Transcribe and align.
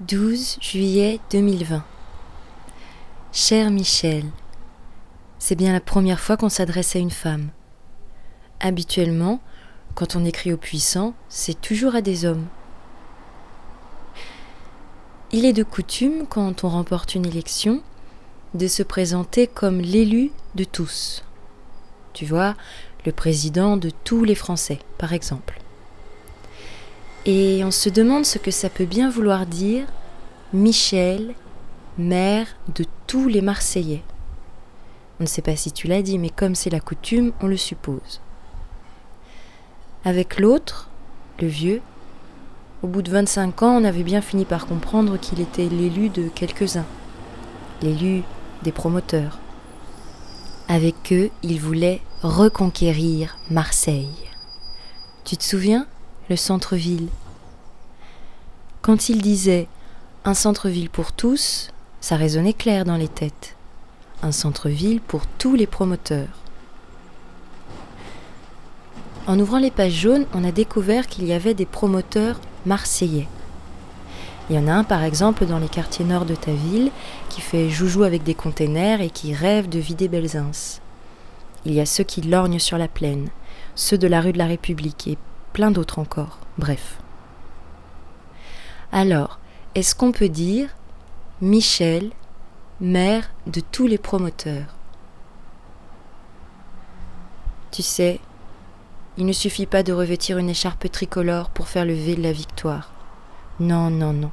12 0.00 0.58
juillet 0.60 1.20
2020. 1.30 1.84
Cher 3.32 3.70
Michel, 3.70 4.24
c'est 5.38 5.54
bien 5.54 5.72
la 5.72 5.80
première 5.80 6.18
fois 6.18 6.36
qu'on 6.36 6.48
s'adresse 6.48 6.96
à 6.96 6.98
une 6.98 7.12
femme. 7.12 7.50
Habituellement, 8.58 9.40
quand 9.94 10.16
on 10.16 10.24
écrit 10.24 10.52
aux 10.52 10.56
puissants, 10.56 11.14
c'est 11.28 11.60
toujours 11.60 11.94
à 11.94 12.00
des 12.00 12.24
hommes. 12.24 12.44
Il 15.30 15.44
est 15.44 15.52
de 15.52 15.62
coutume, 15.62 16.26
quand 16.28 16.64
on 16.64 16.70
remporte 16.70 17.14
une 17.14 17.26
élection, 17.26 17.80
de 18.54 18.66
se 18.66 18.82
présenter 18.82 19.46
comme 19.46 19.80
l'élu 19.80 20.32
de 20.56 20.64
tous. 20.64 21.22
Tu 22.14 22.26
vois, 22.26 22.56
le 23.06 23.12
président 23.12 23.76
de 23.76 23.90
tous 24.02 24.24
les 24.24 24.34
Français, 24.34 24.80
par 24.98 25.12
exemple. 25.12 25.60
Et 27.26 27.64
on 27.64 27.70
se 27.70 27.88
demande 27.88 28.26
ce 28.26 28.38
que 28.38 28.50
ça 28.50 28.68
peut 28.68 28.84
bien 28.84 29.08
vouloir 29.08 29.46
dire 29.46 29.86
Michel, 30.52 31.34
maire 31.96 32.46
de 32.74 32.84
tous 33.06 33.28
les 33.28 33.40
Marseillais. 33.40 34.02
On 35.20 35.24
ne 35.24 35.28
sait 35.28 35.42
pas 35.42 35.56
si 35.56 35.72
tu 35.72 35.86
l'as 35.86 36.02
dit, 36.02 36.18
mais 36.18 36.28
comme 36.28 36.54
c'est 36.54 36.70
la 36.70 36.80
coutume, 36.80 37.32
on 37.40 37.46
le 37.46 37.56
suppose. 37.56 38.20
Avec 40.04 40.38
l'autre, 40.38 40.90
le 41.40 41.46
vieux, 41.46 41.80
au 42.82 42.88
bout 42.88 43.00
de 43.00 43.10
25 43.10 43.62
ans, 43.62 43.80
on 43.80 43.84
avait 43.84 44.02
bien 44.02 44.20
fini 44.20 44.44
par 44.44 44.66
comprendre 44.66 45.18
qu'il 45.18 45.40
était 45.40 45.68
l'élu 45.68 46.10
de 46.10 46.28
quelques-uns, 46.28 46.84
l'élu 47.80 48.22
des 48.62 48.72
promoteurs. 48.72 49.38
Avec 50.68 51.10
eux, 51.10 51.30
il 51.42 51.58
voulait 51.58 52.02
reconquérir 52.22 53.38
Marseille. 53.50 54.28
Tu 55.24 55.38
te 55.38 55.44
souviens? 55.44 55.86
Le 56.30 56.36
centre-ville. 56.36 57.08
Quand 58.80 59.10
il 59.10 59.20
disait 59.20 59.68
un 60.24 60.32
centre-ville 60.32 60.88
pour 60.88 61.12
tous, 61.12 61.70
ça 62.00 62.16
résonnait 62.16 62.54
clair 62.54 62.86
dans 62.86 62.96
les 62.96 63.08
têtes. 63.08 63.56
Un 64.22 64.32
centre-ville 64.32 65.02
pour 65.02 65.26
tous 65.26 65.54
les 65.54 65.66
promoteurs. 65.66 66.40
En 69.26 69.38
ouvrant 69.38 69.58
les 69.58 69.70
pages 69.70 69.92
jaunes, 69.92 70.24
on 70.32 70.44
a 70.44 70.50
découvert 70.50 71.08
qu'il 71.08 71.26
y 71.26 71.34
avait 71.34 71.52
des 71.52 71.66
promoteurs 71.66 72.40
marseillais. 72.64 73.28
Il 74.48 74.56
y 74.56 74.58
en 74.58 74.66
a 74.66 74.72
un 74.72 74.84
par 74.84 75.04
exemple 75.04 75.44
dans 75.44 75.58
les 75.58 75.68
quartiers 75.68 76.06
nord 76.06 76.24
de 76.24 76.34
ta 76.34 76.52
ville 76.52 76.90
qui 77.28 77.42
fait 77.42 77.68
joujou 77.68 78.02
avec 78.02 78.22
des 78.22 78.34
containers 78.34 79.02
et 79.02 79.10
qui 79.10 79.34
rêve 79.34 79.68
de 79.68 79.78
vider 79.78 80.08
Belzins. 80.08 80.80
Il 81.66 81.74
y 81.74 81.80
a 81.80 81.86
ceux 81.86 82.04
qui 82.04 82.22
lorgnent 82.22 82.58
sur 82.58 82.78
la 82.78 82.88
plaine, 82.88 83.28
ceux 83.74 83.98
de 83.98 84.06
la 84.06 84.22
rue 84.22 84.32
de 84.32 84.38
la 84.38 84.46
République 84.46 85.06
et 85.06 85.18
plein 85.54 85.70
d'autres 85.70 85.98
encore. 85.98 86.38
Bref. 86.58 86.98
Alors, 88.92 89.38
est-ce 89.74 89.94
qu'on 89.94 90.12
peut 90.12 90.28
dire 90.28 90.68
Michel, 91.40 92.10
maire 92.80 93.30
de 93.46 93.60
tous 93.60 93.86
les 93.86 93.96
promoteurs? 93.96 94.74
Tu 97.70 97.82
sais, 97.82 98.20
il 99.16 99.26
ne 99.26 99.32
suffit 99.32 99.66
pas 99.66 99.82
de 99.82 99.92
revêtir 99.92 100.38
une 100.38 100.50
écharpe 100.50 100.90
tricolore 100.90 101.50
pour 101.50 101.68
faire 101.68 101.84
le 101.84 101.94
V 101.94 102.16
de 102.16 102.22
la 102.22 102.32
victoire. 102.32 102.92
Non, 103.60 103.90
non, 103.90 104.12
non. 104.12 104.32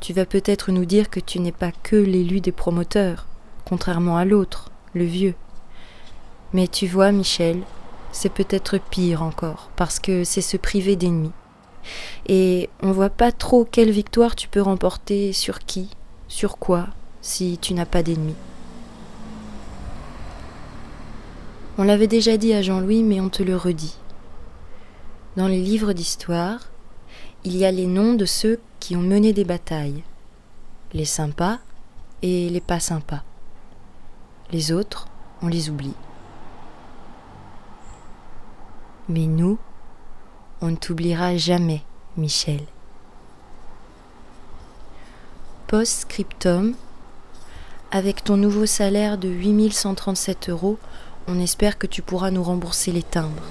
Tu 0.00 0.12
vas 0.12 0.26
peut-être 0.26 0.70
nous 0.70 0.84
dire 0.84 1.10
que 1.10 1.20
tu 1.20 1.40
n'es 1.40 1.52
pas 1.52 1.72
que 1.72 1.96
l'élu 1.96 2.40
des 2.40 2.52
promoteurs, 2.52 3.26
contrairement 3.64 4.16
à 4.16 4.24
l'autre, 4.24 4.70
le 4.94 5.04
vieux. 5.04 5.34
Mais 6.52 6.68
tu 6.68 6.86
vois, 6.86 7.10
Michel, 7.10 7.62
c'est 8.12 8.32
peut-être 8.32 8.78
pire 8.78 9.22
encore, 9.22 9.70
parce 9.76 9.98
que 9.98 10.24
c'est 10.24 10.40
se 10.40 10.56
priver 10.56 10.96
d'ennemis. 10.96 11.32
Et 12.26 12.68
on 12.82 12.92
voit 12.92 13.10
pas 13.10 13.32
trop 13.32 13.64
quelle 13.64 13.90
victoire 13.90 14.36
tu 14.36 14.48
peux 14.48 14.60
remporter 14.60 15.32
sur 15.32 15.60
qui, 15.60 15.90
sur 16.26 16.58
quoi, 16.58 16.88
si 17.22 17.58
tu 17.60 17.74
n'as 17.74 17.86
pas 17.86 18.02
d'ennemis. 18.02 18.34
On 21.78 21.84
l'avait 21.84 22.08
déjà 22.08 22.36
dit 22.36 22.52
à 22.52 22.62
Jean-Louis, 22.62 23.02
mais 23.02 23.20
on 23.20 23.28
te 23.28 23.42
le 23.42 23.56
redit. 23.56 23.96
Dans 25.36 25.46
les 25.46 25.60
livres 25.62 25.92
d'histoire, 25.92 26.60
il 27.44 27.56
y 27.56 27.64
a 27.64 27.70
les 27.70 27.86
noms 27.86 28.14
de 28.14 28.24
ceux 28.24 28.58
qui 28.80 28.96
ont 28.96 29.00
mené 29.00 29.32
des 29.32 29.44
batailles, 29.44 30.02
les 30.92 31.04
sympas 31.04 31.58
et 32.22 32.48
les 32.48 32.60
pas 32.60 32.80
sympas. 32.80 33.22
Les 34.50 34.72
autres, 34.72 35.06
on 35.40 35.46
les 35.46 35.70
oublie. 35.70 35.94
Mais 39.08 39.26
nous, 39.26 39.58
on 40.60 40.68
ne 40.68 40.76
t'oubliera 40.76 41.36
jamais, 41.36 41.82
Michel. 42.16 42.60
Post-scriptum, 45.66 46.74
avec 47.90 48.24
ton 48.24 48.36
nouveau 48.36 48.66
salaire 48.66 49.16
de 49.16 49.28
8137 49.28 50.50
euros, 50.50 50.78
on 51.26 51.40
espère 51.40 51.78
que 51.78 51.86
tu 51.86 52.02
pourras 52.02 52.30
nous 52.30 52.42
rembourser 52.42 52.92
les 52.92 53.02
timbres. 53.02 53.44